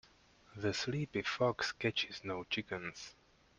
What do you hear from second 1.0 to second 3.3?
fox catches no chickens.